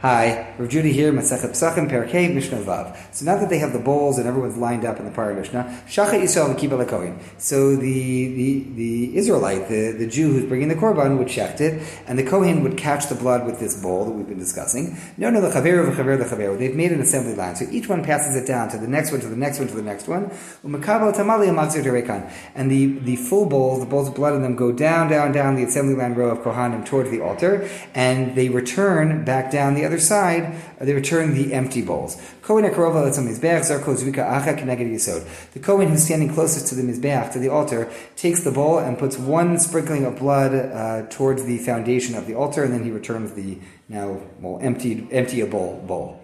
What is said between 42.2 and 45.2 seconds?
the altar, and then he returns the now well, emptied,